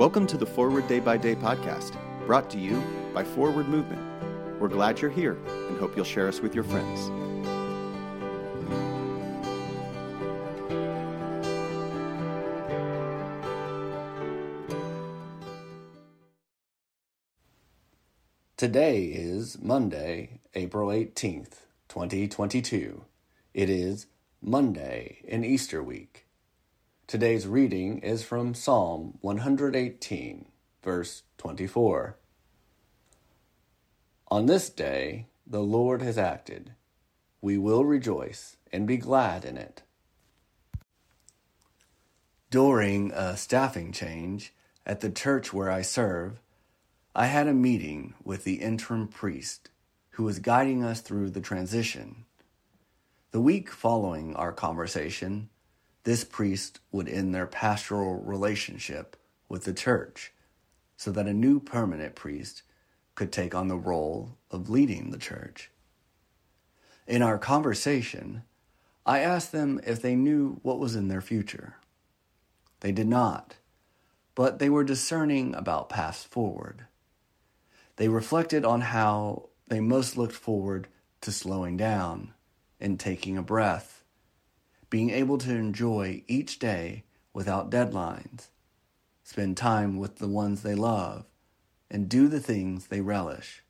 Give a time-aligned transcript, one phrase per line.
[0.00, 4.00] Welcome to the Forward Day by Day podcast, brought to you by Forward Movement.
[4.58, 5.36] We're glad you're here
[5.68, 7.10] and hope you'll share us with your friends.
[18.56, 23.04] Today is Monday, April 18th, 2022.
[23.52, 24.06] It is
[24.40, 26.29] Monday in Easter week.
[27.10, 30.44] Today's reading is from Psalm 118,
[30.80, 32.16] verse 24.
[34.28, 36.74] On this day, the Lord has acted.
[37.40, 39.82] We will rejoice and be glad in it.
[42.48, 44.54] During a staffing change
[44.86, 46.38] at the church where I serve,
[47.12, 49.70] I had a meeting with the interim priest
[50.10, 52.26] who was guiding us through the transition.
[53.32, 55.50] The week following our conversation,
[56.04, 59.16] this priest would end their pastoral relationship
[59.48, 60.32] with the church
[60.96, 62.62] so that a new permanent priest
[63.14, 65.70] could take on the role of leading the church.
[67.06, 68.42] In our conversation,
[69.04, 71.76] I asked them if they knew what was in their future.
[72.80, 73.56] They did not,
[74.34, 76.86] but they were discerning about paths forward.
[77.96, 80.88] They reflected on how they most looked forward
[81.20, 82.32] to slowing down
[82.80, 83.99] and taking a breath,
[84.90, 88.48] being able to enjoy each day without deadlines,
[89.22, 91.24] spend time with the ones they love,
[91.88, 93.62] and do the things they relish.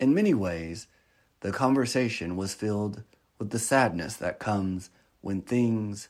[0.00, 0.88] In many ways,
[1.40, 3.04] the conversation was filled
[3.38, 6.08] with the sadness that comes when things,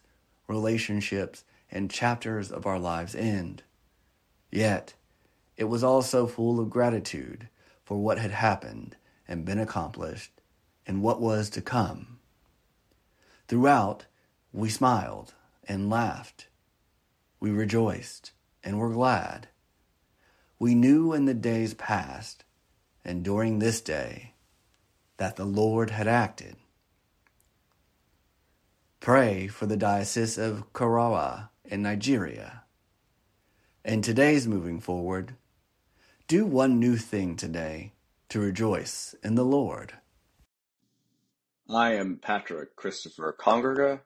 [0.49, 3.63] relationships, and chapters of our lives end.
[4.51, 4.95] Yet,
[5.57, 7.49] it was also full of gratitude
[7.85, 8.97] for what had happened
[9.29, 10.33] and been accomplished
[10.87, 12.20] and what was to come.
[13.51, 14.07] Throughout,
[14.53, 15.35] we smiled
[15.67, 16.47] and laughed.
[17.41, 18.31] We rejoiced
[18.63, 19.49] and were glad.
[20.61, 22.45] We knew in the days past
[23.05, 24.35] and during this day
[25.17, 26.59] that the Lord had acted.
[29.01, 32.63] Pray for the Diocese of Karawa in Nigeria.
[33.85, 35.35] In today's moving forward,
[36.29, 37.95] do one new thing today
[38.29, 39.95] to rejoice in the Lord.
[41.75, 44.01] I am Patrick Christopher Congrega,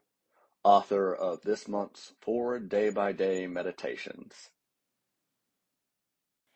[0.63, 4.51] author of this month's Forward Day by Day Meditations.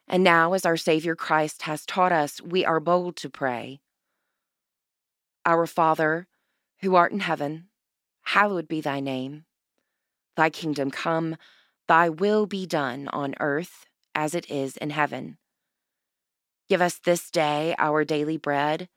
[0.06, 3.80] And now, as our Savior Christ has taught us, we are bold to pray.
[5.46, 6.26] Our Father,
[6.80, 7.68] who art in heaven,
[8.22, 9.44] hallowed be thy name.
[10.36, 11.36] Thy kingdom come,
[11.86, 15.38] thy will be done on earth as it is in heaven.
[16.68, 18.90] Give us this day our daily bread,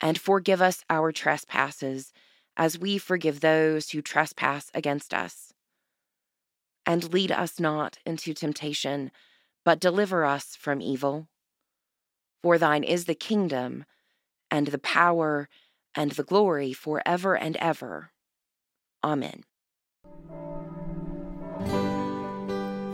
[0.00, 2.12] and forgive us our trespasses,
[2.56, 5.52] as we forgive those who trespass against us.
[6.86, 9.10] And lead us not into temptation,
[9.64, 11.28] but deliver us from evil.
[12.42, 13.84] For thine is the kingdom,
[14.50, 15.48] and the power,
[15.94, 18.10] and the glory forever and ever.
[19.04, 19.44] Amen.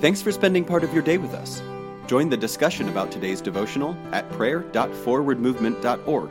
[0.01, 1.63] Thanks for spending part of your day with us.
[2.07, 6.31] Join the discussion about today's devotional at prayer.forwardmovement.org,